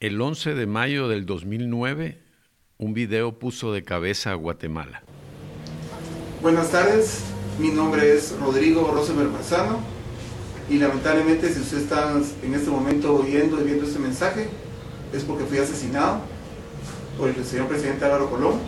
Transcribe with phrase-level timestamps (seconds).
[0.00, 2.20] El 11 de mayo del 2009,
[2.78, 5.04] un video puso de cabeza a Guatemala.
[6.42, 7.22] Buenas tardes,
[7.60, 9.78] mi nombre es Rodrigo Rosenberg Marzano
[10.68, 12.12] y lamentablemente si usted está
[12.42, 14.48] en este momento oyendo y viendo este mensaje
[15.12, 16.20] es porque fui asesinado
[17.16, 18.58] por el señor presidente Álvaro Colón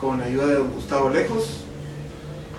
[0.00, 1.64] con la ayuda de don Gustavo Lejos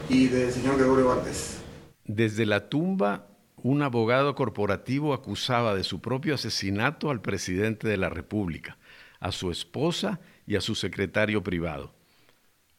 [0.09, 1.59] y del señor Gregorio Valdés.
[2.05, 3.30] Desde la tumba,
[3.63, 8.77] un abogado corporativo acusaba de su propio asesinato al presidente de la República,
[9.19, 11.93] a su esposa y a su secretario privado.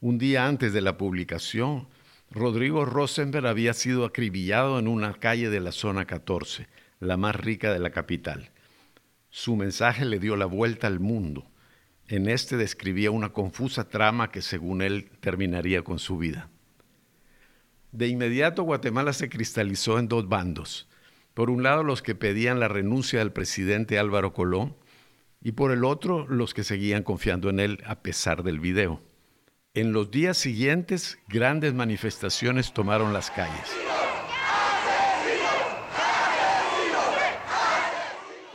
[0.01, 1.87] Un día antes de la publicación,
[2.29, 6.67] Rodrigo Rosenberg había sido acribillado en una calle de la zona 14,
[6.99, 8.49] la más rica de la capital.
[9.29, 11.45] Su mensaje le dio la vuelta al mundo.
[12.07, 16.49] En este describía una confusa trama que según él terminaría con su vida.
[17.93, 20.87] De inmediato Guatemala se cristalizó en dos bandos.
[21.35, 24.75] Por un lado los que pedían la renuncia del presidente Álvaro Colón
[25.43, 28.99] y por el otro los que seguían confiando en él a pesar del video.
[29.75, 33.71] En los días siguientes, grandes manifestaciones tomaron las calles.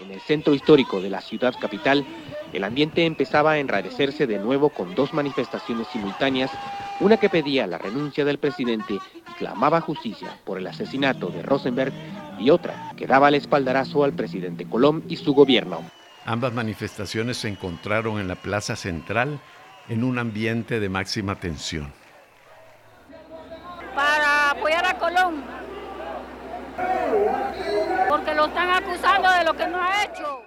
[0.01, 2.05] En el centro histórico de la ciudad capital,
[2.53, 6.51] el ambiente empezaba a enrarecerse de nuevo con dos manifestaciones simultáneas,
[6.99, 8.99] una que pedía la renuncia del presidente
[9.39, 11.93] clamaba justicia por el asesinato de Rosenberg
[12.39, 15.83] y otra que daba el espaldarazo al presidente Colón y su gobierno.
[16.25, 19.41] Ambas manifestaciones se encontraron en la plaza central
[19.89, 21.93] en un ambiente de máxima tensión.
[23.95, 25.43] Para apoyar a Colón,
[28.09, 30.43] porque lo están acusando de lo que no ha hecho.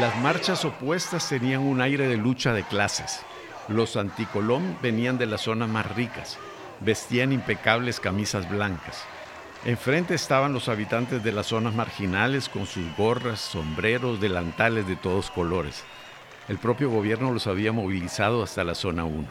[0.00, 3.20] Las marchas opuestas tenían un aire de lucha de clases.
[3.68, 6.38] Los anticolón venían de las zonas más ricas,
[6.84, 9.04] vestían impecables camisas blancas.
[9.64, 15.30] Enfrente estaban los habitantes de las zonas marginales con sus gorras, sombreros, delantales de todos
[15.30, 15.84] colores.
[16.48, 19.28] El propio gobierno los había movilizado hasta la zona 1.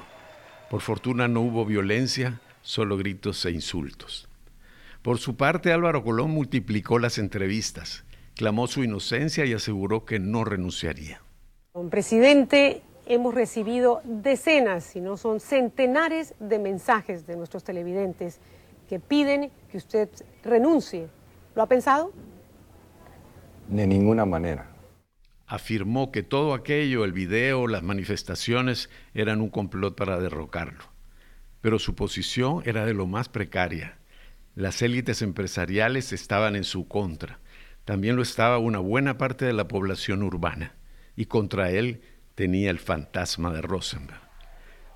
[0.70, 4.30] Por fortuna no hubo violencia, solo gritos e insultos.
[5.02, 10.46] Por su parte, Álvaro Colón multiplicó las entrevistas, clamó su inocencia y aseguró que no
[10.46, 11.22] renunciaría.
[11.90, 18.40] Presidente, hemos recibido decenas, si no son centenares de mensajes de nuestros televidentes
[18.88, 20.10] que piden que usted
[20.44, 21.08] renuncie.
[21.56, 22.12] ¿Lo ha pensado?
[23.68, 24.72] De ninguna manera
[25.52, 30.86] afirmó que todo aquello, el video, las manifestaciones, eran un complot para derrocarlo.
[31.60, 33.98] Pero su posición era de lo más precaria.
[34.56, 37.40] Las élites empresariales estaban en su contra.
[37.84, 40.74] También lo estaba una buena parte de la población urbana.
[41.18, 42.00] Y contra él
[42.36, 44.22] tenía el fantasma de Rosenberg.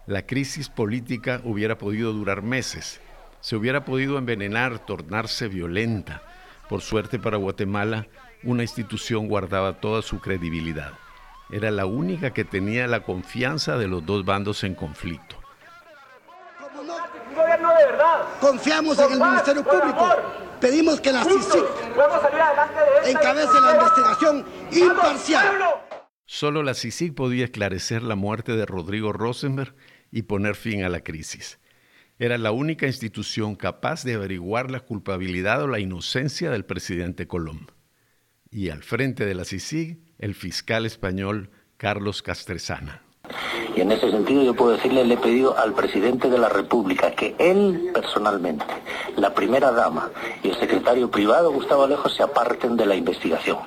[0.07, 3.01] La crisis política hubiera podido durar meses.
[3.41, 6.21] Se hubiera podido envenenar, tornarse violenta.
[6.69, 8.07] Por suerte para Guatemala,
[8.43, 10.93] una institución guardaba toda su credibilidad.
[11.51, 15.35] Era la única que tenía la confianza de los dos bandos en conflicto.
[18.39, 20.09] Confiamos en el Ministerio Público.
[20.59, 21.65] Pedimos que la CICIC
[23.05, 25.45] encabece la investigación imparcial.
[26.25, 29.75] Solo la CICIC podía esclarecer la muerte de Rodrigo Rosenberg
[30.11, 31.59] y poner fin a la crisis.
[32.17, 37.71] Era la única institución capaz de averiguar la culpabilidad o la inocencia del presidente Colón
[38.49, 43.01] y al frente de la CICIG el fiscal español Carlos Castresana.
[43.75, 47.11] Y en ese sentido yo puedo decirle, le he pedido al presidente de la República
[47.11, 48.63] que él personalmente,
[49.17, 50.09] la primera dama
[50.41, 53.57] y el secretario privado Gustavo Alejo se aparten de la investigación.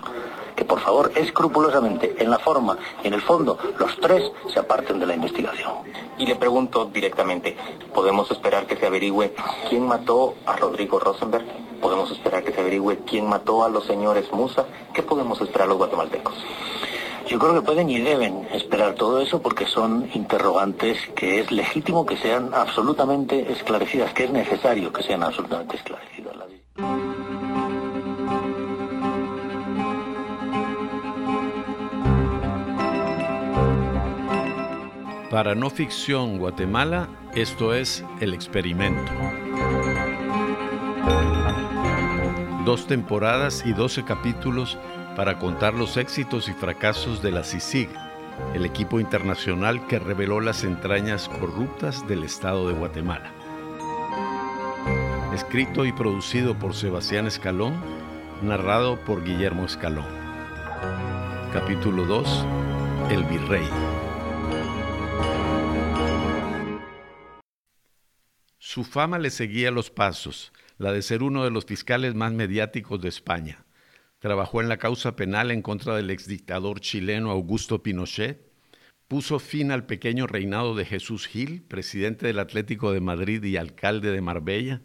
[0.58, 4.98] Que por favor, escrupulosamente, en la forma y en el fondo, los tres se aparten
[4.98, 5.72] de la investigación.
[6.19, 7.56] Y le pregunto directamente,
[7.94, 9.32] ¿podemos esperar que se averigüe
[9.68, 11.47] quién mató a Rodrigo Rosenberg?
[11.80, 14.66] ¿Podemos esperar que se averigüe quién mató a los señores Musa?
[14.92, 16.34] ¿Qué podemos esperar los guatemaltecos?
[17.28, 22.04] Yo creo que pueden y deben esperar todo eso porque son interrogantes que es legítimo
[22.04, 26.34] que sean absolutamente esclarecidas, que es necesario que sean absolutamente esclarecidas.
[35.30, 39.13] Para No Ficción Guatemala, esto es El Experimento.
[42.65, 44.78] Dos temporadas y doce capítulos
[45.16, 47.91] para contar los éxitos y fracasos de la CICIG,
[48.54, 53.31] el equipo internacional que reveló las entrañas corruptas del Estado de Guatemala.
[55.34, 57.74] Escrito y producido por Sebastián Escalón,
[58.41, 60.09] narrado por Guillermo Escalón.
[61.53, 62.47] Capítulo 2.
[63.10, 63.69] El Virrey.
[68.78, 73.01] Su fama le seguía los pasos, la de ser uno de los fiscales más mediáticos
[73.01, 73.65] de España.
[74.21, 78.53] trabajó en la causa penal en contra del exdictador chileno Augusto Pinochet,
[79.09, 84.13] puso fin al pequeño reinado de Jesús Gil, presidente del Atlético de Madrid y alcalde
[84.13, 84.81] de Marbella,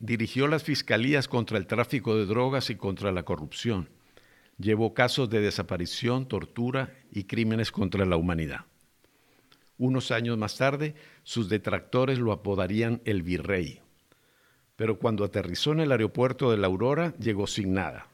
[0.00, 3.88] dirigió las fiscalías contra el tráfico de drogas y contra la corrupción,
[4.58, 8.66] llevó casos de desaparición, tortura y crímenes contra la humanidad.
[9.82, 10.94] Unos años más tarde,
[11.24, 13.80] sus detractores lo apodarían el virrey.
[14.76, 18.06] Pero cuando aterrizó en el aeropuerto de la Aurora, llegó sin nada.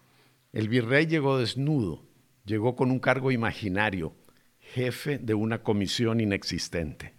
[0.54, 2.00] El virrey llegó desnudo,
[2.46, 4.14] llegó con un cargo imaginario,
[4.60, 7.12] jefe de una comisión inexistente.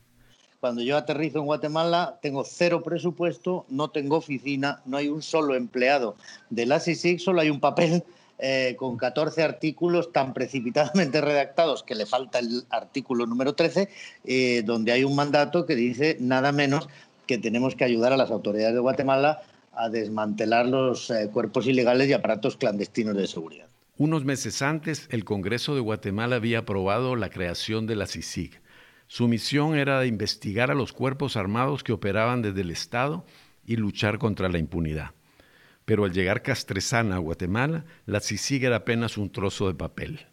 [0.60, 5.54] Cuando yo aterrizo en Guatemala, tengo cero presupuesto, no tengo oficina, no hay un solo
[5.54, 6.16] empleado
[6.50, 8.04] de la CICIG, solo hay un papel
[8.42, 13.90] eh, con 14 artículos tan precipitadamente redactados que le falta el artículo número 13,
[14.24, 16.88] eh, donde hay un mandato que dice nada menos
[17.28, 19.42] que tenemos que ayudar a las autoridades de Guatemala
[19.74, 23.68] a desmantelar los eh, cuerpos ilegales y aparatos clandestinos de seguridad.
[23.98, 28.62] Unos meses antes, el Congreso de Guatemala había aprobado la creación de la CICIG.
[29.08, 33.26] Su misión era investigar a los cuerpos armados que operaban desde el Estado
[33.66, 35.12] y luchar contra la impunidad
[35.90, 40.28] pero al llegar Castresana a Guatemala, la CICIG era apenas un trozo de papel.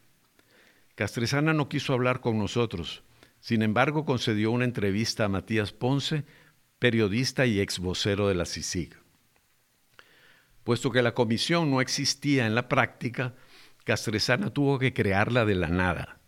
[0.95, 3.05] Castresana no quiso hablar con nosotros,
[3.41, 6.25] sin embargo concedió una entrevista a Matías Ponce,
[6.79, 8.99] periodista y ex vocero de la CICIG.
[10.63, 13.33] Puesto que la comisión no existía en la práctica,
[13.85, 16.19] Castresana tuvo que crearla de la nada.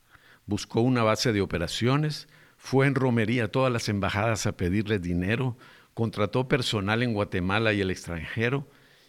[0.47, 5.59] Buscó una base de operaciones, fue en romería a todas las embajadas a pedirles dinero,
[5.93, 8.67] contrató personal en Guatemala y el extranjero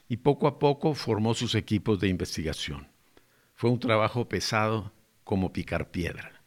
[0.10, 2.88] y poco a poco formó sus equipos de investigación.
[3.54, 4.92] Fue un trabajo pesado
[5.24, 6.42] como picar piedra.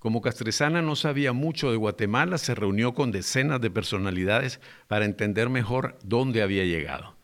[0.00, 5.48] Como Castresana no sabía mucho de Guatemala, se reunió con decenas de personalidades para entender
[5.48, 7.16] mejor dónde había llegado.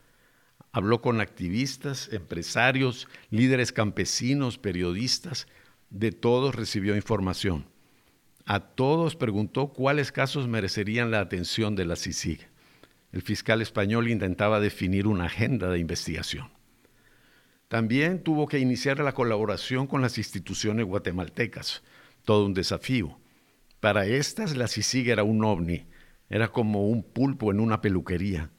[0.72, 5.48] Habló con activistas, empresarios, líderes campesinos, periodistas,
[5.90, 7.66] de todos recibió información.
[8.46, 12.49] A todos preguntó cuáles casos merecerían la atención de la CICIG
[13.12, 16.50] el fiscal español intentaba definir una agenda de investigación.
[17.68, 21.82] También tuvo que iniciar la colaboración con las instituciones guatemaltecas,
[22.24, 23.20] todo un desafío.
[23.80, 25.86] Para estas la CICIG era un ovni,
[26.28, 28.50] era como un pulpo en una peluquería.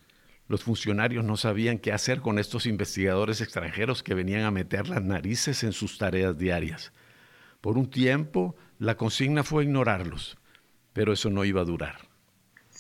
[0.48, 5.02] Los funcionarios no sabían qué hacer con estos investigadores extranjeros que venían a meter las
[5.02, 6.92] narices en sus tareas diarias.
[7.62, 10.38] Por un tiempo, la consigna fue ignorarlos,
[10.94, 12.11] pero eso no iba a durar.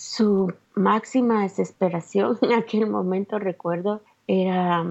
[0.01, 4.83] Su máxima desesperación en aquel momento, recuerdo, era,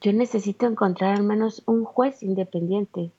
[0.00, 3.10] yo necesito encontrar al menos un juez independiente,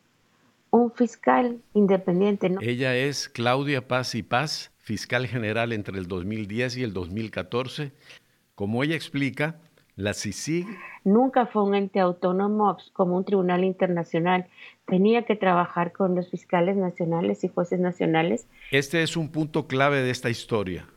[0.70, 2.56] un fiscal independiente.
[2.62, 7.92] Ella es Claudia Paz y Paz, fiscal general entre el 2010 y el 2014.
[8.56, 9.58] Como ella explica,
[9.98, 10.66] la CICIG
[11.04, 14.48] nunca fue un ente autónomo como un tribunal internacional.
[14.88, 18.48] Tenía que trabajar con los fiscales nacionales y jueces nacionales.
[18.72, 20.88] Este es un punto clave de esta historia.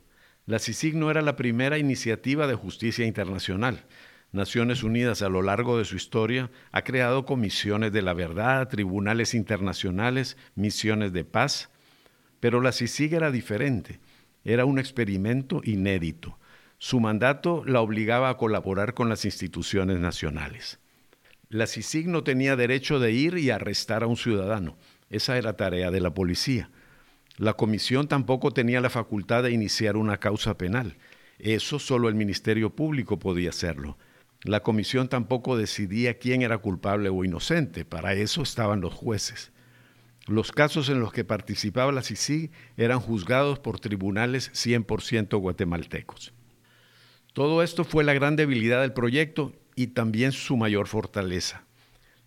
[0.48, 3.84] La CICIG no era la primera iniciativa de justicia internacional.
[4.32, 9.34] Naciones Unidas a lo largo de su historia ha creado comisiones de la verdad, tribunales
[9.34, 11.68] internacionales, misiones de paz,
[12.40, 14.00] pero la CICIG era diferente,
[14.42, 16.38] era un experimento inédito.
[16.78, 20.78] Su mandato la obligaba a colaborar con las instituciones nacionales.
[21.50, 24.78] La CICIG no tenía derecho de ir y arrestar a un ciudadano,
[25.10, 26.70] esa era tarea de la policía.
[27.38, 30.96] La comisión tampoco tenía la facultad de iniciar una causa penal.
[31.38, 33.96] Eso solo el Ministerio Público podía hacerlo.
[34.42, 37.84] La comisión tampoco decidía quién era culpable o inocente.
[37.84, 39.52] Para eso estaban los jueces.
[40.26, 46.34] Los casos en los que participaba la CICI eran juzgados por tribunales 100% guatemaltecos.
[47.34, 51.67] Todo esto fue la gran debilidad del proyecto y también su mayor fortaleza.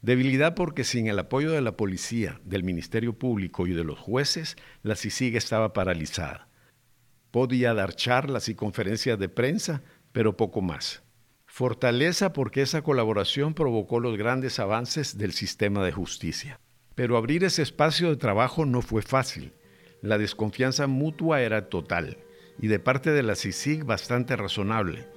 [0.01, 4.57] Debilidad porque sin el apoyo de la policía, del Ministerio Público y de los jueces,
[4.81, 6.47] la CICIG estaba paralizada.
[7.29, 11.03] Podía dar charlas y conferencias de prensa, pero poco más.
[11.45, 16.59] Fortaleza porque esa colaboración provocó los grandes avances del sistema de justicia.
[16.95, 19.53] Pero abrir ese espacio de trabajo no fue fácil.
[20.01, 22.17] La desconfianza mutua era total
[22.59, 25.07] y de parte de la CICIG bastante razonable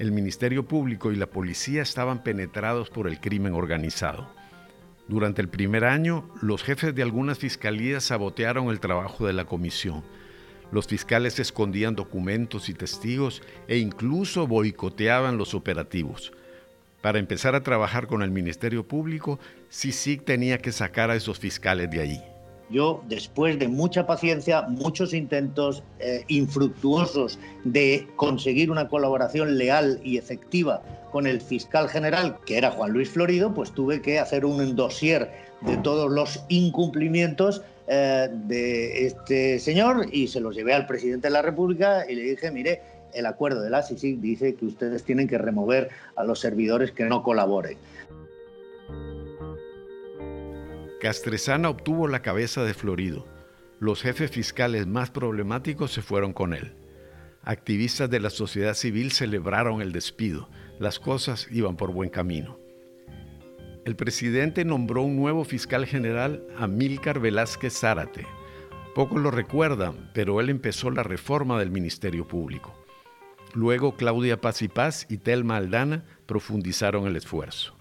[0.00, 4.30] el Ministerio Público y la policía estaban penetrados por el crimen organizado.
[5.08, 10.02] Durante el primer año, los jefes de algunas fiscalías sabotearon el trabajo de la comisión.
[10.72, 16.32] Los fiscales escondían documentos y testigos e incluso boicoteaban los operativos.
[17.02, 19.38] Para empezar a trabajar con el Ministerio Público,
[19.70, 22.20] CICIG tenía que sacar a esos fiscales de allí.
[22.70, 30.18] Yo, después de mucha paciencia, muchos intentos eh, infructuosos de conseguir una colaboración leal y
[30.18, 34.76] efectiva con el fiscal general, que era Juan Luis Florido, pues tuve que hacer un
[34.76, 35.30] dossier
[35.62, 41.32] de todos los incumplimientos eh, de este señor y se los llevé al presidente de
[41.32, 45.26] la República y le dije, mire, el acuerdo de la CICIC dice que ustedes tienen
[45.26, 47.76] que remover a los servidores que no colaboren.
[51.00, 53.26] Castresana obtuvo la cabeza de Florido.
[53.80, 56.74] Los jefes fiscales más problemáticos se fueron con él.
[57.42, 60.50] Activistas de la sociedad civil celebraron el despido.
[60.78, 62.58] Las cosas iban por buen camino.
[63.86, 68.26] El presidente nombró un nuevo fiscal general, Amílcar Velázquez Zárate.
[68.94, 72.76] Pocos lo recuerdan, pero él empezó la reforma del Ministerio Público.
[73.54, 77.79] Luego Claudia Paz y Paz y Telma Aldana profundizaron el esfuerzo.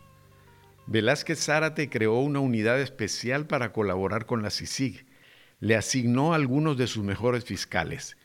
[0.92, 5.06] Velázquez Zárate creó una unidad especial para colaborar con la CICIG.
[5.60, 8.18] Le asignó algunos de sus mejores fiscales.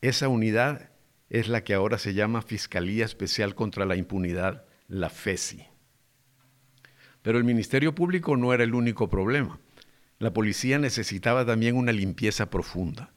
[0.00, 0.90] Esa unidad
[1.28, 5.66] es la que ahora se llama Fiscalía Especial contra la Impunidad, la FESI.
[7.22, 9.58] Pero el Ministerio Público no era el único problema.
[10.20, 13.12] La policía necesitaba también una limpieza profunda.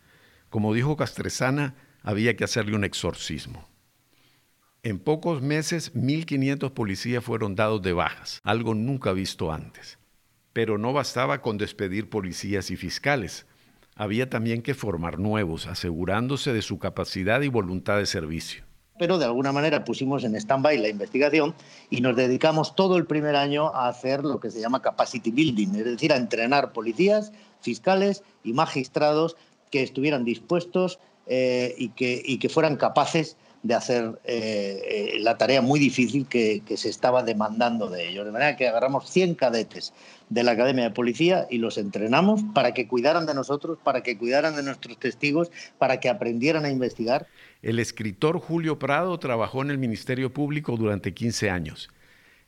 [0.50, 3.70] Como dijo Castresana, había que hacerle un exorcismo.
[4.84, 9.98] En pocos meses, 1.500 policías fueron dados de bajas, algo nunca visto antes.
[10.54, 13.46] Pero no bastaba con despedir policías y fiscales.
[13.96, 18.64] Había también que formar nuevos, asegurándose de su capacidad y voluntad de servicio.
[19.00, 21.54] Pero de alguna manera pusimos en stand-by la investigación
[21.90, 25.76] y nos dedicamos todo el primer año a hacer lo que se llama capacity building,
[25.76, 27.32] es decir, a entrenar policías,
[27.62, 29.36] fiscales y magistrados
[29.70, 35.38] que estuvieran dispuestos eh, y, que, y que fueran capaces de hacer eh, eh, la
[35.38, 38.26] tarea muy difícil que, se estaba demandando de ellos.
[38.26, 39.94] De manera que agarramos 100 cadetes
[40.30, 44.18] de la Academia de Policía y los entrenamos para que cuidaran de nosotros, para que
[44.18, 47.28] cuidaran de nuestros testigos, para que aprendieran a investigar.
[47.62, 51.90] El escritor Julio Prado trabajó en el Ministerio Público durante 15 años.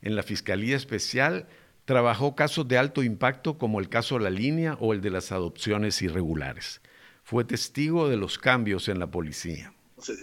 [0.02, 1.46] En la Fiscalía Especial
[1.84, 6.00] trabajó casos de alto impacto como el caso La Línea o el de las adopciones
[6.02, 6.80] irregulares.
[7.24, 9.72] Fue testigo de los cambios en la policía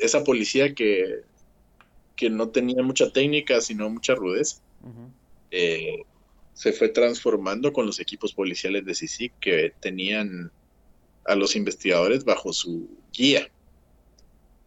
[0.02, 1.22] esa policía que,
[2.16, 4.62] que no tenía mucha técnica, sino mucha rudeza,
[5.52, 6.04] eh,
[6.54, 10.52] se fue transformando con los equipos policiales de CICIC que tenían
[11.26, 13.50] a los investigadores bajo su guía.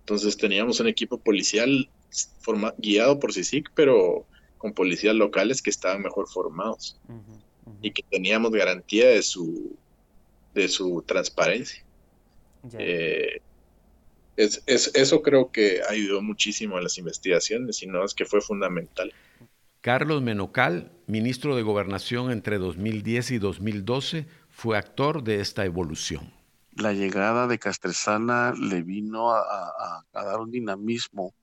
[0.00, 1.90] Entonces teníamos un equipo policial
[2.78, 4.26] guiado por CICIC, pero
[4.58, 6.96] con policías locales que estaban mejor formados
[7.82, 9.76] y que teníamos garantía de su,
[10.54, 11.82] de su transparencia.
[12.78, 13.40] Eh,
[14.36, 19.12] es, eso creo que ayudó muchísimo a las investigaciones y no es que fue fundamental.
[19.80, 26.32] Carlos Menocal, ministro de Gobernación entre 2010 y 2012, fue actor de esta evolución.
[26.76, 31.34] La llegada de Castresana le vino a, dar un dinamismo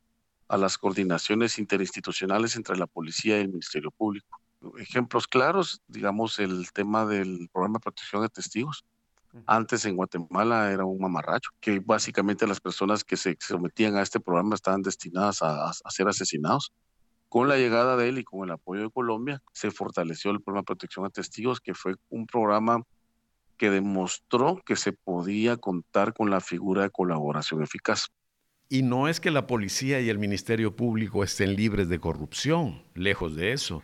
[0.47, 4.39] a las coordinaciones interinstitucionales entre la policía y el Ministerio Público.
[4.79, 8.85] Ejemplos claros, digamos, el tema del programa de protección de testigos
[9.45, 14.19] antes en Guatemala era un mamarracho, que básicamente las personas que se sometían a este
[14.19, 16.73] programa estaban destinadas a, ser asesinados.
[17.29, 20.61] Con la llegada de él y con el apoyo de Colombia, se fortaleció el programa
[20.61, 22.83] de protección a testigos, que fue un programa
[23.57, 28.07] que demostró que se podía contar con la figura de colaboración eficaz.
[28.69, 33.35] Y no es que la policía y el Ministerio Público estén libres de corrupción, lejos
[33.35, 33.81] de eso.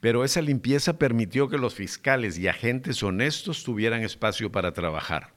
[0.00, 5.34] Pero esa limpieza permitió que los fiscales y agentes honestos tuvieran espacio para trabajar.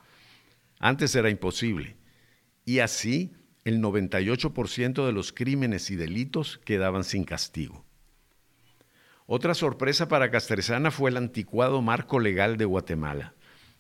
[0.80, 1.98] Antes era imposible.
[2.66, 3.34] Y así,
[3.66, 7.86] el 98% de los crímenes y delitos quedaban sin castigo.
[9.26, 13.34] Otra sorpresa para Castresana fue el anticuado marco legal de Guatemala.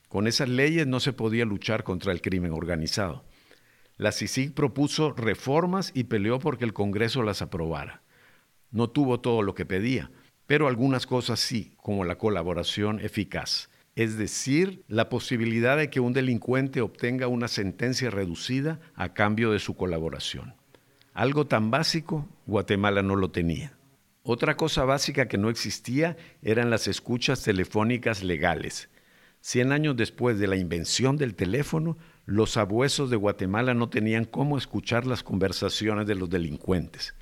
[0.07, 3.25] Con esas leyes no se podía luchar contra el crimen organizado.
[3.97, 8.03] La CICIG propuso reformas y peleó porque el Congreso las aprobara.
[8.71, 10.11] No tuvo todo lo que pedía,
[10.47, 13.69] pero algunas cosas sí, como la colaboración eficaz.
[13.95, 19.59] Es decir, la posibilidad de que un delincuente obtenga una sentencia reducida a cambio de
[19.59, 20.55] su colaboración.
[21.13, 23.77] Algo tan básico, Guatemala no lo tenía.
[24.23, 28.89] Otra cosa básica que no existía eran las escuchas telefónicas legales.
[29.41, 34.57] Cien años después de la invención del teléfono, los abuesos de Guatemala no tenían cómo
[34.57, 37.13] escuchar las conversaciones de los delincuentes.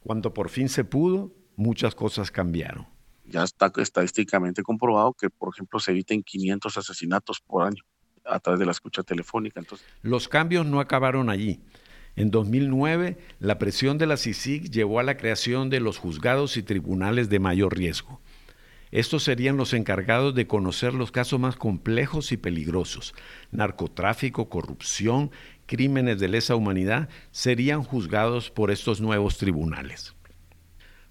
[0.00, 2.86] Cuando por fin se pudo, muchas cosas cambiaron.
[3.24, 7.82] Ya está estadísticamente comprobado que, por ejemplo, se eviten 500 asesinatos por año
[8.24, 9.60] a través de la escucha telefónica.
[9.60, 9.86] Entonces...
[10.02, 11.60] Los cambios no acabaron allí.
[12.16, 16.62] En 2009, la presión de la CICIG llevó a la creación de los juzgados y
[16.62, 18.20] tribunales de mayor riesgo.
[18.90, 23.14] Estos serían los encargados de conocer los casos más complejos y peligrosos.
[23.50, 25.30] Narcotráfico, corrupción,
[25.66, 30.15] crímenes de lesa humanidad serían juzgados por estos nuevos tribunales.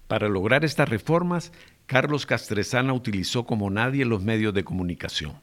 [0.08, 1.52] Para lograr estas reformas,
[1.86, 5.34] Carlos Castresana utilizó como nadie los medios de comunicación.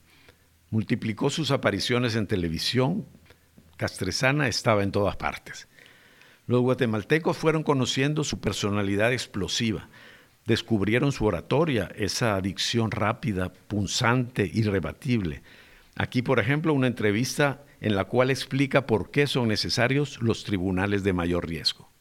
[0.70, 3.06] Multiplicó sus apariciones en televisión.
[3.78, 5.68] Castresana estaba en todas partes.
[6.48, 9.88] Los guatemaltecos fueron conociendo su personalidad explosiva,
[10.46, 15.42] descubrieron su oratoria, esa adicción rápida, punzante, irrebatible.
[15.96, 21.04] Aquí, por ejemplo, una entrevista en la cual explica por qué son necesarios los tribunales
[21.04, 21.93] de mayor riesgo.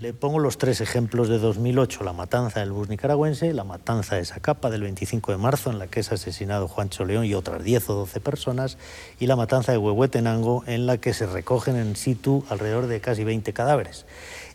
[0.00, 4.24] Le pongo los tres ejemplos de 2008, la matanza del bus nicaragüense, la matanza de
[4.24, 7.90] Zacapa del 25 de marzo en la que es asesinado Juancho León y otras 10
[7.90, 8.78] o 12 personas,
[9.18, 13.24] y la matanza de Huehuetenango en la que se recogen en situ alrededor de casi
[13.24, 14.06] 20 cadáveres.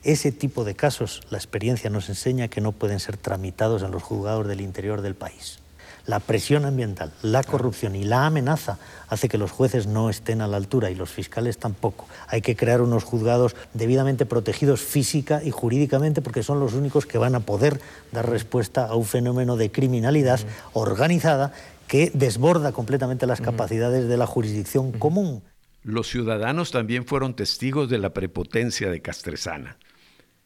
[0.06, 4.02] Ese tipo de casos, la experiencia nos enseña que no pueden ser tramitados en los
[4.02, 5.63] juzgados del interior del país.
[6.06, 10.48] La presión ambiental, la corrupción y la amenaza hace que los jueces no estén a
[10.48, 12.10] la altura y los fiscales tampoco.
[12.28, 17.18] Hay que crear unos juzgados debidamente protegidos física y jurídicamente porque son los únicos que
[17.18, 17.80] van a poder
[18.12, 20.42] dar respuesta a un fenómeno de criminalidad
[20.74, 21.54] organizada
[21.88, 25.42] que desborda completamente las capacidades de la jurisdicción común.
[25.84, 29.78] Los ciudadanos también fueron testigos de la prepotencia de Castresana,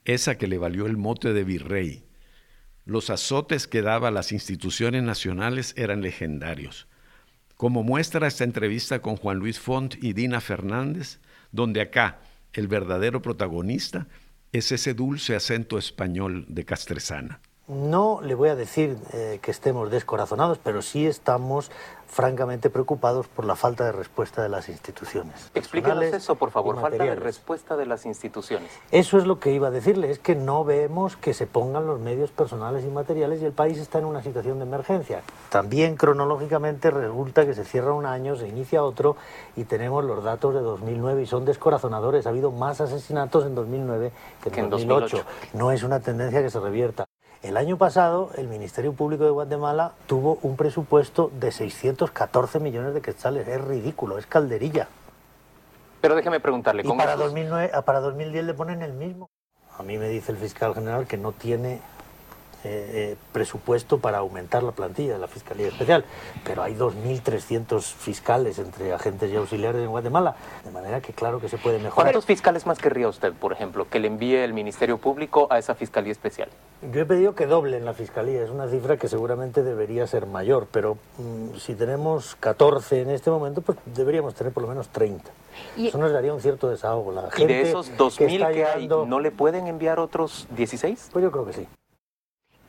[0.06, 2.07] esa que le valió el mote de virrey
[2.88, 6.88] los azotes que daba a las instituciones nacionales eran legendarios.
[7.58, 11.20] Como muestra esta entrevista con Juan Luis Font y Dina Fernández,
[11.52, 12.22] donde acá
[12.54, 14.08] el verdadero protagonista
[14.54, 17.42] es ese dulce acento español de Castresana.
[17.68, 21.70] No le voy a decir eh, que estemos descorazonados, pero sí estamos
[22.08, 25.52] francamente preocupados por la falta de respuesta de las instituciones.
[25.54, 28.72] Explíquenos eso, por favor, falta de respuesta de las instituciones.
[28.92, 32.00] Eso es lo que iba a decirle, es que no vemos que se pongan los
[32.00, 35.22] medios personales y materiales y el país está en una situación de emergencia.
[35.50, 39.18] También cronológicamente resulta que se cierra un año, se inicia otro
[39.58, 42.26] y tenemos los datos de 2009 y son descorazonadores.
[42.26, 45.24] Ha habido más asesinatos en 2009 que en, 2008.
[45.54, 47.07] No es una tendencia que se revierta.
[47.44, 53.02] El año pasado el Ministerio Público de Guatemala tuvo un presupuesto de 614 millones de
[53.02, 53.48] quetzales.
[53.48, 54.88] Es ridículo, es calderilla.
[56.02, 56.96] Pero déjeme preguntarle, ¿cómo?
[56.96, 59.30] Y para, 2009, para 2010 le ponen el mismo.
[59.78, 61.82] A mí me dice el fiscal general que no tiene
[62.64, 66.04] eh, eh, presupuesto para aumentar la plantilla de la Fiscalía Especial,
[66.44, 71.50] pero hay 2.300 fiscales entre agentes y auxiliares en Guatemala, de manera que claro que
[71.50, 72.12] se puede mejorar.
[72.12, 75.76] ¿Cuántos fiscales más querría usted, por ejemplo, que le envíe el Ministerio Público a esa
[75.76, 76.50] Fiscalía Especial?
[76.92, 80.68] Yo he pedido que doblen la Fiscalía, es una cifra que seguramente debería ser mayor,
[80.72, 85.30] pero mm, si tenemos 14 en este momento, pues deberíamos tener por lo menos 30.
[85.78, 87.12] Eso nos daría un cierto desahogo.
[87.12, 91.10] La ¿Y de esos 2.000 que, hay, no le pueden enviar otros 16?
[91.14, 91.68] Pues yo creo que sí.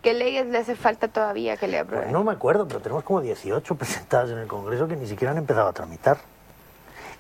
[0.09, 2.07] ¿Qué leyes le hace falta todavía que le aprueben?
[2.07, 5.33] Pues no me acuerdo, pero tenemos como 18 presentadas en el Congreso que ni siquiera
[5.33, 6.17] han empezado a tramitar.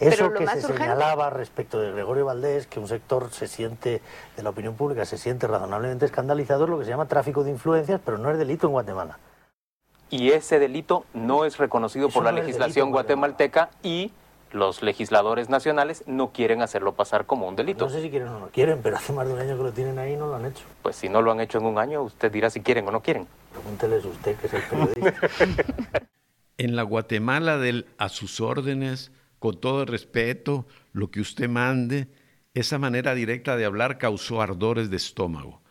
[0.00, 4.00] Eso que se señalaba respecto de Gregorio Valdés, que un sector se siente,
[4.36, 7.50] de la opinión pública, se siente razonablemente escandalizado, es lo que se llama tráfico de
[7.50, 9.18] influencias, pero no es delito en Guatemala.
[10.08, 14.12] Y ese delito no es reconocido por la legislación guatemalteca y
[14.52, 17.84] los legisladores nacionales no quieren hacerlo pasar como un delito.
[17.86, 19.72] No sé si quieren o no quieren, pero hace más de un año que lo
[19.72, 20.64] tienen ahí y no lo han hecho.
[20.82, 23.02] Pues si no lo han hecho en un año, usted dirá si quieren o no
[23.02, 23.26] quieren.
[23.52, 26.08] Pregúnteles usted, que es el periodista.
[26.58, 32.08] en la Guatemala del a sus órdenes, con todo el respeto, lo que usted mande,
[32.54, 35.62] esa manera directa de hablar causó ardores de estómago.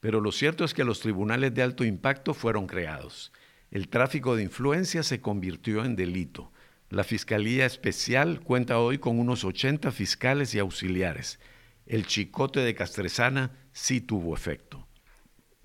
[0.00, 3.32] Pero lo cierto es que los tribunales de alto impacto fueron creados.
[3.70, 6.50] El tráfico de influencia se convirtió en delito
[6.90, 11.38] la Fiscalía Especial cuenta hoy con unos 80 fiscales y auxiliares.
[11.86, 14.88] El chicote de Castresana sí tuvo efecto.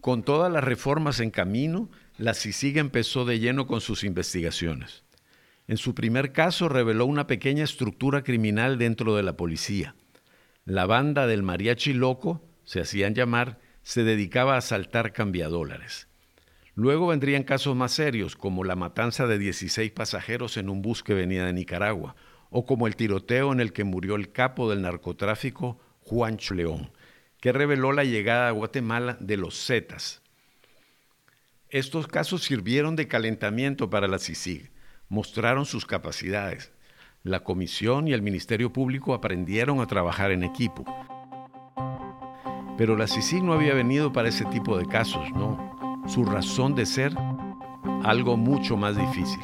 [0.01, 5.03] Con todas las reformas en camino, la CICIG empezó de lleno con sus investigaciones.
[5.67, 9.95] En su primer caso reveló una pequeña estructura criminal dentro de la policía.
[10.63, 16.07] La banda del mariachi loco, se hacían llamar, se dedicaba a asaltar cambiadólares.
[16.75, 21.13] Luego vendrían casos más serios, como la matanza de 16 pasajeros en un bus que
[21.13, 22.17] venía de Nicaragua,
[22.49, 26.91] o como el tiroteo en el que murió el capo del narcotráfico, Juan León,
[27.39, 30.21] que reveló la llegada a Guatemala de los Zetas.
[31.69, 34.69] Estos casos sirvieron de calentamiento para la CICIG,
[35.07, 36.73] mostraron sus capacidades.
[37.23, 40.83] La Comisión y el Ministerio Público aprendieron a trabajar en equipo.
[42.77, 45.74] Pero la CICIG no había venido para ese tipo de casos, no
[46.07, 47.15] su razón de ser
[48.03, 49.41] algo mucho más difícil.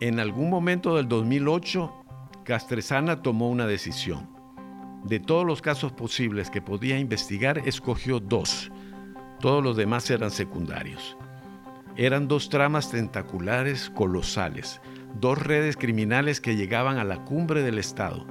[0.00, 1.92] En algún momento del 2008,
[2.44, 4.28] Castresana tomó una decisión.
[5.04, 8.70] De todos los casos posibles que podía investigar, escogió dos.
[9.40, 11.16] Todos los demás eran secundarios.
[11.96, 14.80] Eran dos tramas tentaculares colosales,
[15.20, 18.26] dos redes criminales que llegaban a la cumbre del Estado.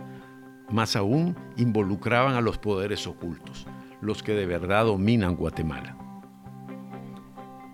[0.69, 3.67] Más aún, involucraban a los poderes ocultos,
[4.01, 5.97] los que de verdad dominan Guatemala.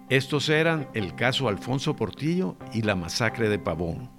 [0.09, 4.11] Estos eran el caso Alfonso Portillo y la masacre de Pavón.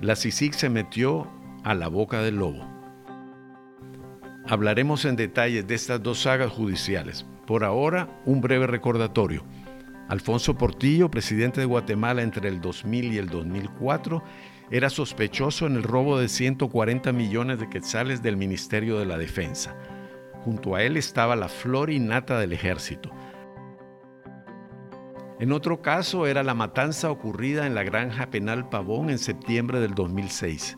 [0.00, 1.26] La CICIG se metió
[1.62, 2.64] a la boca del lobo.
[4.48, 7.26] Hablaremos en detalle de estas dos sagas judiciales.
[7.46, 9.44] Por ahora, un breve recordatorio.
[10.08, 14.22] Alfonso Portillo, presidente de Guatemala entre el 2000 y el 2004,
[14.70, 19.74] era sospechoso en el robo de 140 millones de quetzales del Ministerio de la Defensa.
[20.44, 23.10] Junto a él estaba la flor y nata del ejército.
[25.40, 29.94] En otro caso era la matanza ocurrida en la granja penal Pavón en septiembre del
[29.94, 30.76] 2006.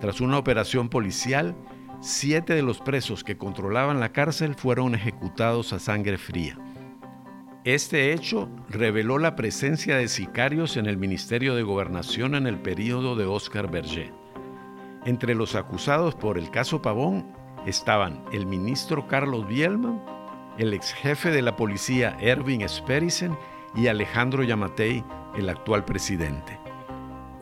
[0.00, 1.54] Tras una operación policial,
[2.00, 6.58] siete de los presos que controlaban la cárcel fueron ejecutados a sangre fría.
[7.64, 13.16] Este hecho reveló la presencia de sicarios en el Ministerio de Gobernación en el período
[13.16, 14.14] de Oscar Berger.
[15.04, 17.30] Entre los acusados por el caso Pavón
[17.66, 20.02] estaban el ministro Carlos Bielman,
[20.56, 23.36] el ex jefe de la policía Erwin Sperisen
[23.74, 25.04] y Alejandro Yamatei,
[25.36, 26.58] el actual presidente.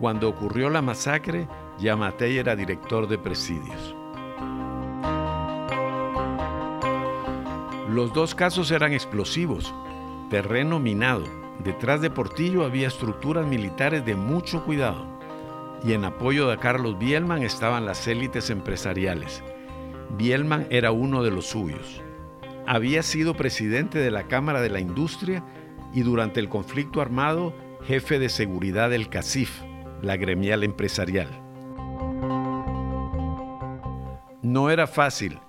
[0.01, 1.47] Cuando ocurrió la masacre,
[1.79, 3.95] Yamatei era director de presidios.
[7.89, 9.73] Los dos casos eran explosivos,
[10.29, 11.25] terreno minado.
[11.65, 15.19] Detrás de Portillo había estructuras militares de mucho cuidado.
[15.85, 19.43] Y en apoyo de Carlos Bielman estaban las élites empresariales.
[20.17, 22.03] Bielman era uno de los suyos.
[22.67, 25.45] Había sido presidente de la Cámara de la Industria
[25.95, 29.63] y durante el conflicto armado jefe de seguridad del CACIF,
[30.03, 31.29] la gremial empresarial.
[34.43, 35.41] No era fácil,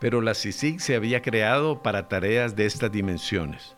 [0.00, 3.77] pero la CICIG se había creado para tareas de estas dimensiones.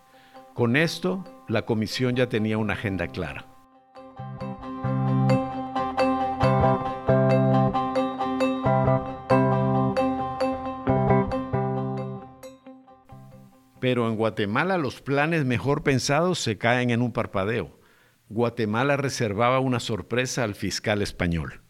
[0.60, 3.46] Con esto, la comisión ya tenía una agenda clara.
[13.80, 17.80] Pero en Guatemala los planes mejor pensados se caen en un parpadeo.
[18.28, 21.62] Guatemala reservaba una sorpresa al fiscal español.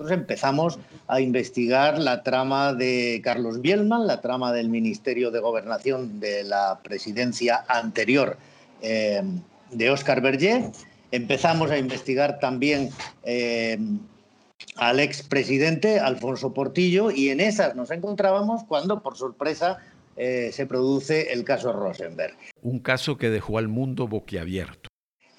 [0.00, 6.20] Nosotros empezamos a investigar la trama de Carlos Bielman, la trama del Ministerio de Gobernación
[6.20, 8.38] de la presidencia anterior
[8.80, 9.20] eh,
[9.70, 10.70] de Óscar Berger.
[11.10, 12.88] Empezamos a investigar también
[13.24, 13.78] eh,
[14.76, 19.80] al expresidente Alfonso Portillo y en esas nos encontrábamos cuando, por sorpresa,
[20.16, 22.38] eh, se produce el caso Rosenberg.
[22.62, 24.89] Un caso que dejó al mundo boquiabierto.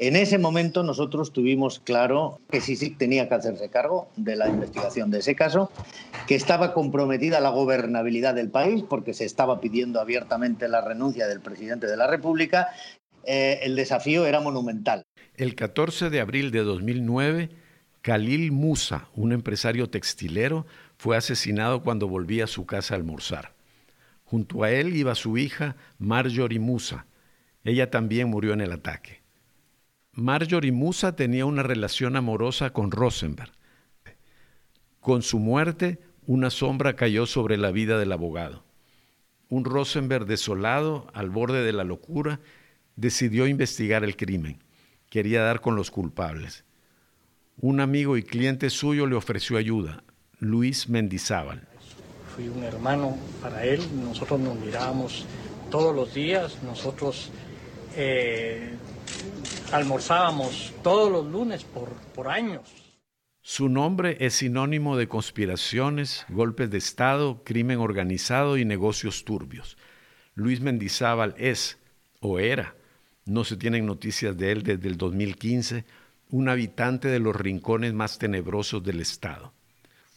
[0.01, 5.11] En ese momento nosotros tuvimos claro que sí tenía que hacerse cargo de la investigación
[5.11, 5.71] de ese caso,
[6.27, 11.39] que estaba comprometida la gobernabilidad del país porque se estaba pidiendo abiertamente la renuncia del
[11.39, 12.69] presidente de la República.
[13.25, 15.03] Eh, el desafío era monumental.
[15.37, 17.51] El 14 de abril de 2009,
[18.01, 20.65] Khalil Musa, un empresario textilero,
[20.97, 23.53] fue asesinado cuando volvía a su casa a almorzar.
[24.25, 27.05] Junto a él iba su hija Marjorie Musa.
[27.63, 29.20] Ella también murió en el ataque.
[30.13, 33.51] Marjorie Musa tenía una relación amorosa con Rosenberg.
[34.99, 38.65] Con su muerte, una sombra cayó sobre la vida del abogado.
[39.47, 42.41] Un Rosenberg desolado, al borde de la locura,
[42.97, 44.61] decidió investigar el crimen.
[45.09, 46.65] Quería dar con los culpables.
[47.57, 50.03] Un amigo y cliente suyo le ofreció ayuda,
[50.39, 51.67] Luis Mendizábal.
[52.35, 55.25] Fui un hermano para él, nosotros nos mirábamos
[55.69, 57.31] todos los días, nosotros
[57.95, 58.75] eh,
[59.71, 62.61] almorzábamos todos los lunes por, por años.
[63.41, 69.77] Su nombre es sinónimo de conspiraciones, golpes de Estado, crimen organizado y negocios turbios.
[70.35, 71.79] Luis Mendizábal es,
[72.19, 72.75] o era,
[73.25, 75.85] no se tienen noticias de él desde el 2015,
[76.29, 79.53] un habitante de los rincones más tenebrosos del Estado.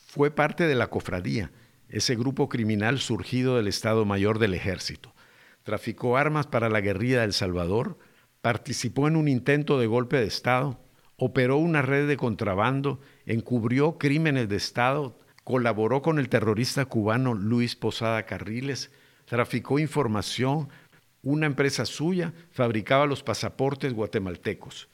[0.06, 1.50] Fue parte de la cofradía,
[1.88, 5.14] ese grupo criminal surgido del Estado Mayor del Ejército.
[5.62, 7.98] Traficó armas para la guerrilla de El Salvador,
[8.44, 10.78] participó en un intento de golpe de Estado,
[11.16, 17.74] operó una red de contrabando, encubrió crímenes de Estado, colaboró con el terrorista cubano Luis
[17.74, 18.90] Posada Carriles,
[19.24, 20.68] traficó información,
[21.22, 24.90] una empresa suya fabricaba los pasaportes guatemaltecos,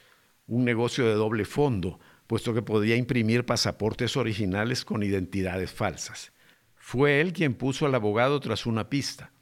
[0.47, 6.33] un negocio de doble fondo, puesto que podía imprimir pasaportes originales con identidades falsas.
[6.77, 9.33] Fue él quien puso al abogado tras una pista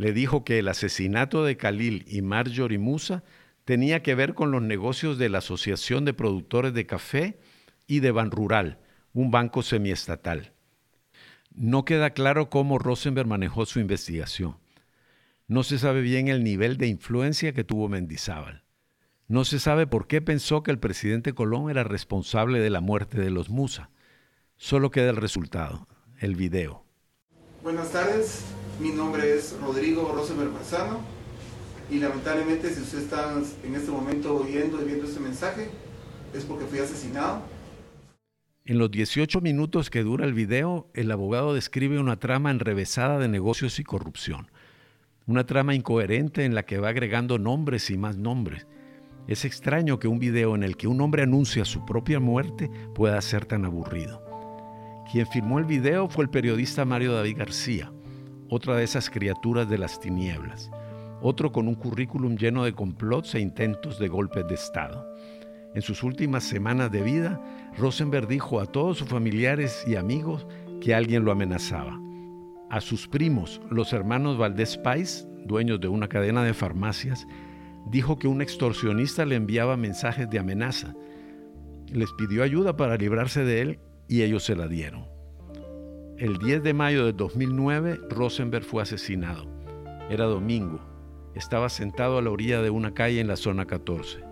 [0.00, 3.22] le dijo que el asesinato de Khalil y Marjorie Musa
[3.66, 7.38] tenía que ver con los negocios de la Asociación de Productores de Café
[7.86, 8.78] y de Ban Rural,
[9.12, 10.54] un banco semiestatal.
[11.54, 14.56] No queda claro cómo Rosenberg manejó su investigación.
[15.48, 18.64] No se sabe bien el nivel de influencia que tuvo Mendizábal.
[19.28, 23.20] No se sabe por qué pensó que el presidente Colón era responsable de la muerte
[23.20, 23.90] de los Musa.
[24.56, 25.88] Solo queda el resultado,
[26.20, 26.86] el video.
[27.62, 28.46] Buenas tardes,
[28.80, 31.00] mi nombre es Rodrigo Rosenberg Marzano
[31.90, 35.68] y lamentablemente si usted está en este momento oyendo y viendo este mensaje
[36.34, 37.42] es porque fui asesinado.
[38.64, 43.28] En los 18 minutos que dura el video, el abogado describe una trama enrevesada de
[43.28, 44.50] negocios y corrupción.
[45.26, 48.66] Una trama incoherente en la que va agregando nombres y más nombres.
[49.26, 53.20] Es extraño que un video en el que un hombre anuncia su propia muerte pueda
[53.20, 54.22] ser tan aburrido.
[55.10, 57.92] Quien filmó el video fue el periodista Mario David García,
[58.50, 60.70] otra de esas criaturas de las tinieblas,
[61.22, 65.06] otro con un currículum lleno de complots e intentos de golpes de Estado.
[65.72, 67.40] En sus últimas semanas de vida,
[67.78, 70.48] Rosenberg dijo a todos sus familiares y amigos
[70.80, 71.96] que alguien lo amenazaba.
[72.70, 77.28] A sus primos, los hermanos Valdés Pais, dueños de una cadena de farmacias,
[77.86, 80.94] dijo que un extorsionista le enviaba mensajes de amenaza.
[81.86, 85.19] Les pidió ayuda para librarse de él y ellos se la dieron.
[86.20, 89.46] El 10 de mayo de 2009, Rosenberg fue asesinado.
[90.10, 90.78] Era domingo.
[91.34, 94.22] Estaba sentado a la orilla de una calle en la zona 14.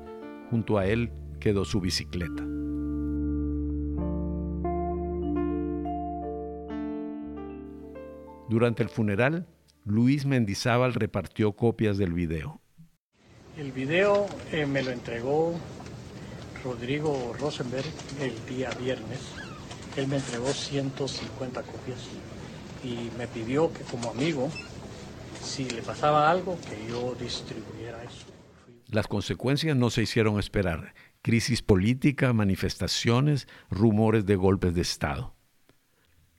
[0.51, 2.45] Junto a él quedó su bicicleta.
[8.51, 9.47] Durante el funeral,
[9.87, 12.61] Luis Mendizábal repartió copias del video.
[13.57, 15.55] El video eh, me lo entregó
[16.63, 17.89] Rodrigo Rosenberg
[18.21, 19.38] el día viernes.
[19.99, 21.99] Él me entregó 150 copias
[22.85, 24.49] y me pidió que como amigo,
[25.43, 28.27] si le pasaba algo, que yo distribuyera eso.
[28.87, 30.95] Las consecuencias no se hicieron esperar.
[31.21, 35.35] Crisis política, manifestaciones, rumores de golpes de Estado.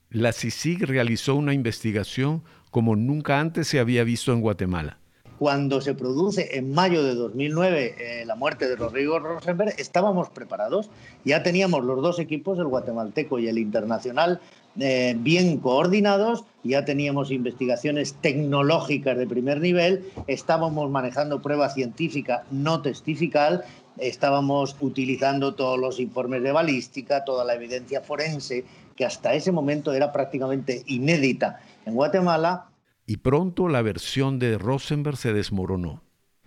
[0.08, 4.99] La CICIG realizó una investigación como nunca antes se había visto en Guatemala
[5.40, 10.90] cuando se produce en mayo de 2009 eh, la muerte de Rodrigo Rosenberg, estábamos preparados.
[11.24, 14.38] Ya teníamos los dos equipos, el guatemalteco y el internacional,
[14.78, 22.82] eh, bien coordinados, ya teníamos investigaciones tecnológicas de primer nivel, estábamos manejando prueba científica no
[22.82, 23.64] testifical,
[23.96, 29.94] estábamos utilizando todos los informes de balística, toda la evidencia forense, que hasta ese momento
[29.94, 32.66] era prácticamente inédita en Guatemala
[33.10, 36.00] y pronto la versión de Rosenberg se desmoronó.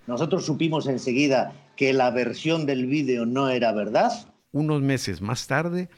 [0.07, 4.33] Nosotros supimos enseguida que la versión del vídeo no era verdad.
[4.53, 5.89] Unos meses más tarde,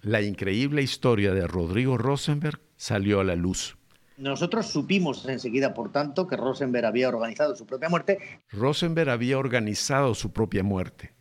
[0.00, 3.76] la increíble historia de Rodrigo Rosenberg salió a la luz.
[4.16, 8.18] Nosotros supimos enseguida, por tanto, que Rosenberg había organizado su propia muerte.
[8.52, 11.14] Rosenberg había organizado su propia muerte.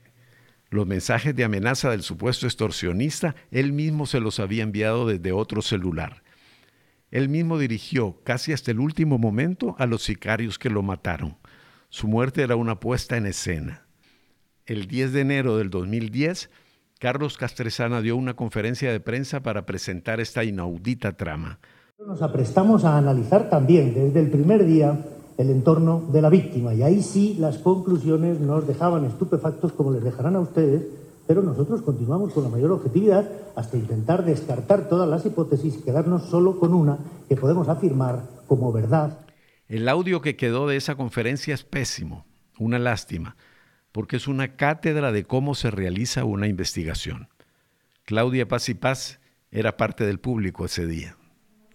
[0.69, 5.63] Los mensajes de amenaza del supuesto extorsionista, él mismo se los había enviado desde otro
[5.63, 6.21] celular.
[7.11, 11.37] Él mismo dirigió casi hasta el último momento a los sicarios que lo mataron.
[11.89, 13.85] Su muerte era una puesta en escena.
[14.65, 16.49] El 10 de enero del 2010,
[16.99, 21.59] Carlos Castresana dio una conferencia de prensa para presentar esta inaudita trama.
[21.99, 25.05] Nos aprestamos a analizar también desde el primer día
[25.37, 30.03] el entorno de la víctima y ahí sí las conclusiones nos dejaban estupefactos como les
[30.03, 31.00] dejarán a ustedes
[31.31, 36.23] pero nosotros continuamos con la mayor objetividad hasta intentar descartar todas las hipótesis y quedarnos
[36.23, 39.17] solo con una que podemos afirmar como verdad.
[39.69, 42.25] El audio que quedó de esa conferencia es pésimo,
[42.59, 43.37] una lástima,
[43.93, 47.29] porque es una cátedra de cómo se realiza una investigación.
[48.03, 51.15] Claudia Paz y Paz era parte del público ese día.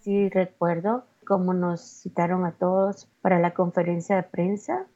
[0.02, 4.86] Sí, recuerdo cómo nos citaron a todos para la conferencia de prensa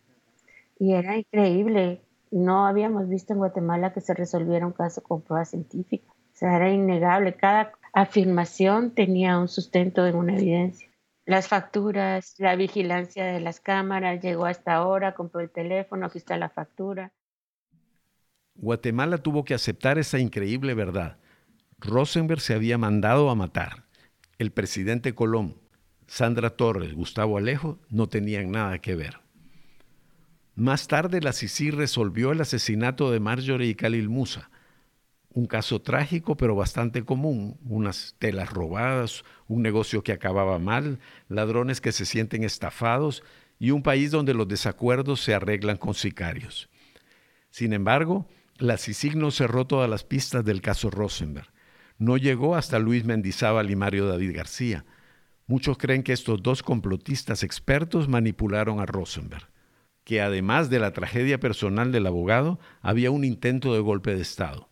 [0.78, 5.44] y era increíble no habíamos visto en Guatemala que se resolviera un caso con prueba
[5.44, 6.12] científica.
[6.40, 7.34] Era innegable.
[7.34, 10.88] Cada afirmación tenía un sustento en una evidencia.
[11.26, 16.36] Las facturas, la vigilancia de las cámaras, llegó hasta ahora, compró el teléfono, aquí está
[16.36, 17.12] la factura.
[18.54, 21.18] Guatemala tuvo que aceptar esa increíble verdad.
[21.78, 23.84] Rosenberg se había mandado a matar.
[24.38, 25.56] El presidente Colón,
[26.06, 29.20] Sandra Torres, Gustavo Alejo no tenían nada que ver.
[30.60, 34.50] Más tarde la Sisi resolvió el asesinato de Marjorie y Khalil Musa,
[35.32, 40.98] un caso trágico pero bastante común, unas telas robadas, un negocio que acababa mal,
[41.30, 43.22] ladrones que se sienten estafados
[43.58, 46.68] y un país donde los desacuerdos se arreglan con sicarios.
[47.48, 51.48] Sin embargo, la CICIG no cerró todas las pistas del caso Rosenberg.
[51.96, 54.84] No llegó hasta Luis Mendizábal y Mario David García.
[55.46, 59.49] Muchos creen que estos dos complotistas expertos manipularon a Rosenberg
[60.10, 64.68] que además de la tragedia personal del abogado, había un intento de golpe de Estado.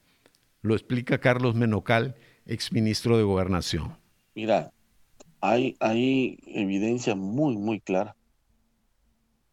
[0.62, 3.96] Lo explica Carlos Menocal, exministro de Gobernación.
[4.34, 4.72] Mira,
[5.40, 8.16] hay, hay evidencia muy, muy clara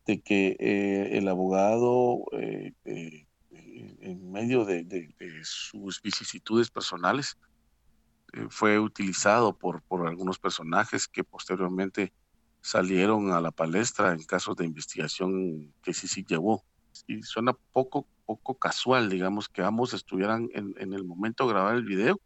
[0.07, 4.87] de que eh, el abogado, eh, eh, en medio de,
[5.43, 7.37] sus vicisitudes personales,
[8.49, 12.11] fue utilizado por, por algunos personajes que posteriormente
[12.65, 16.63] salieron a la palestra en casos de investigación que sí sí llevó.
[17.05, 21.75] Y suena poco, poco casual, digamos, que ambos estuvieran en, en el momento de grabar
[21.75, 22.19] el video,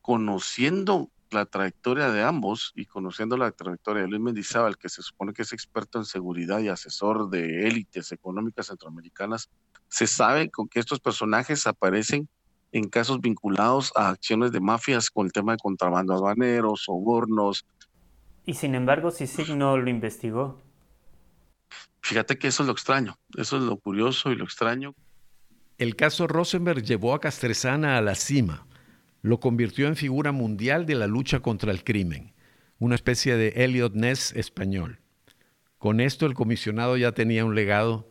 [0.00, 5.34] conociendo la trayectoria de ambos y conociendo la trayectoria de Luis Mendizábal, que se supone
[5.34, 9.50] que es experto en seguridad y asesor de élites económicas centroamericanas,
[9.88, 12.30] se sabe con que estos personajes aparecen
[12.72, 17.66] en casos vinculados a acciones de mafias con el tema de contrabando aduanero, sobornos.
[18.46, 20.62] Y sin embargo, CICIG no lo investigó.
[22.00, 24.94] Fíjate que eso es lo extraño, eso es lo curioso y lo extraño.
[25.76, 28.66] El caso Rosenberg llevó a Castresana a la cima
[29.26, 32.32] lo convirtió en figura mundial de la lucha contra el crimen,
[32.78, 35.00] una especie de Elliot Ness español.
[35.78, 38.08] Con esto el comisionado ya tenía un legado,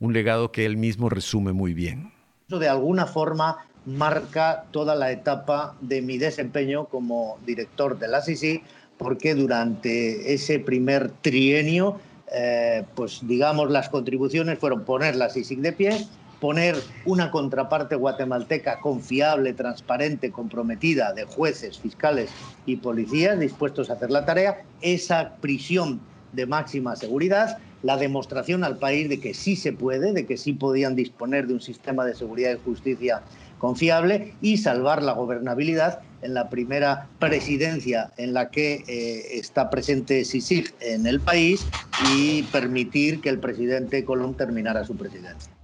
[0.00, 2.12] un legado que él mismo resume muy bien.
[2.48, 8.20] Eso de alguna forma marca toda la etapa de mi desempeño como director de la
[8.20, 8.62] CICI,
[8.98, 11.98] porque durante ese primer trienio,
[12.32, 16.06] eh, pues digamos, las contribuciones fueron poner la CICIC de pie,
[16.40, 22.30] poner una contraparte guatemalteca confiable, transparente, comprometida de jueces, fiscales
[22.66, 26.00] y policías dispuestos a hacer la tarea, esa prisión
[26.32, 30.52] de máxima seguridad, la demostración al país de que sí se puede, de que sí
[30.52, 33.22] podían disponer de un sistema de seguridad y justicia
[33.58, 40.24] confiable y salvar la gobernabilidad en la primera presidencia en la que eh, está presente
[40.24, 41.66] SISIG en el país
[42.14, 45.56] y permitir que el presidente Colón terminara su presidencia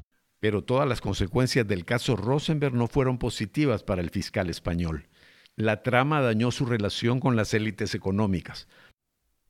[0.42, 5.08] pero todas las consecuencias del caso Rosenberg no fueron positivas para el fiscal español.
[5.54, 8.66] La trama dañó su relación con las élites económicas.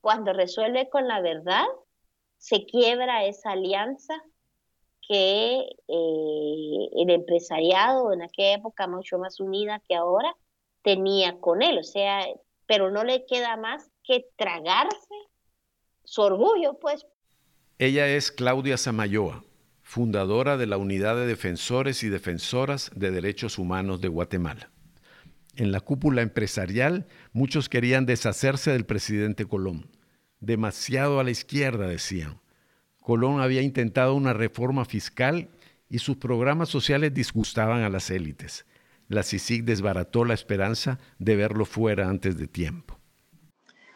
[0.02, 1.64] Cuando resuelve con la verdad,
[2.36, 4.12] se quiebra esa alianza
[5.06, 10.34] que eh, el empresariado en aquella época mucho más unida que ahora
[10.82, 12.24] tenía con él, o sea,
[12.66, 15.14] pero no le queda más que tragarse
[16.04, 17.06] su orgullo, pues.
[17.78, 19.44] Ella es Claudia Samayoa,
[19.82, 24.70] fundadora de la Unidad de Defensores y Defensoras de Derechos Humanos de Guatemala.
[25.56, 29.90] En la cúpula empresarial, muchos querían deshacerse del presidente Colón.
[30.40, 32.41] Demasiado a la izquierda, decían.
[33.02, 35.48] Colón había intentado una reforma fiscal
[35.90, 38.64] y sus programas sociales disgustaban a las élites.
[39.08, 42.98] La CICIG desbarató la esperanza de verlo fuera antes de tiempo.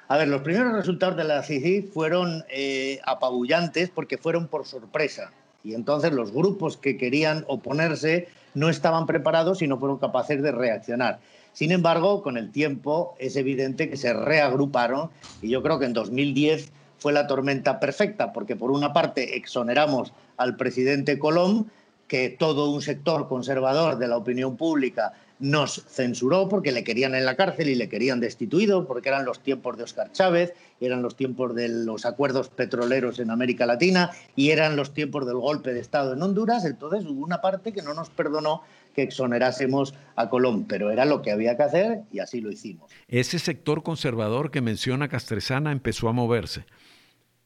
[0.08, 5.32] A ver, los primeros resultados de la CICIG fueron eh, apabullantes porque fueron por sorpresa
[5.64, 10.52] y entonces los grupos que querían oponerse no estaban preparados y no fueron capaces de
[10.52, 11.18] reaccionar.
[11.52, 15.10] Sin embargo, con el tiempo es evidente que se reagruparon
[15.42, 20.12] y yo creo que en 2010 fue la tormenta perfecta, porque por una parte exoneramos
[20.36, 21.70] al presidente Colón,
[22.08, 27.26] que todo un sector conservador de la opinión pública nos censuró porque le querían en
[27.26, 31.16] la cárcel y le querían destituido, porque eran los tiempos de Oscar Chávez, eran los
[31.16, 35.80] tiempos de los acuerdos petroleros en América Latina y eran los tiempos del golpe de
[35.80, 36.64] Estado en Honduras.
[36.64, 38.62] Entonces hubo una parte que no nos perdonó
[38.94, 42.90] que exonerásemos a Colón, pero era lo que había que hacer y así lo hicimos.
[43.08, 46.64] Ese sector conservador que menciona Castresana empezó a moverse.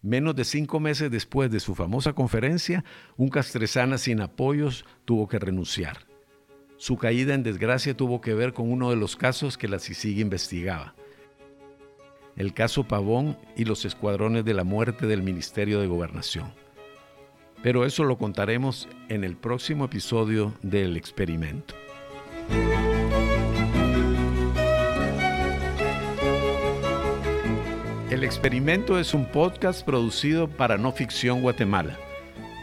[0.03, 2.85] Menos de cinco meses después de su famosa conferencia,
[3.17, 6.07] un Castresana sin apoyos tuvo que renunciar.
[6.79, 10.21] Su caída en desgracia tuvo que ver con uno de los casos que la CICIG
[10.21, 10.95] investigaba.
[12.37, 16.55] El caso Pavón y los escuadrones de la muerte del Ministerio de Gobernación.
[17.63, 21.75] Pero eso lo contaremos en el próximo episodio del experimento.
[28.11, 31.97] El experimento es un podcast producido para No Ficción Guatemala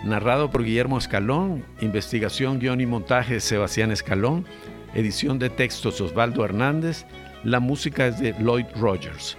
[0.04, 4.46] narrado por Guillermo Escalón, investigación, guion y montaje Sebastián Escalón,
[4.94, 7.06] edición de textos Osvaldo Hernández,
[7.44, 9.38] la música es de Lloyd Rogers.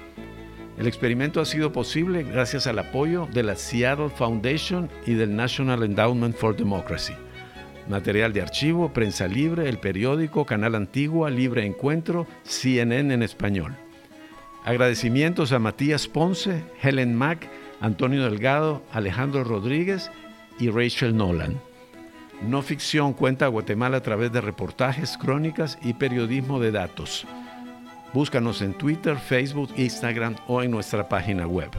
[0.78, 5.82] El experimento ha sido posible gracias al apoyo de la Seattle Foundation y del National
[5.82, 7.14] Endowment for Democracy.
[7.88, 13.74] Material de archivo, prensa libre, el periódico, Canal Antigua, Libre Encuentro, CNN en español.
[14.68, 17.48] Agradecimientos a Matías Ponce, Helen Mack,
[17.80, 20.10] Antonio Delgado, Alejandro Rodríguez
[20.58, 21.58] y Rachel Nolan.
[22.42, 27.26] No ficción cuenta a Guatemala a través de reportajes, crónicas y periodismo de datos.
[28.12, 31.70] Búscanos en Twitter, Facebook, Instagram o en nuestra página web.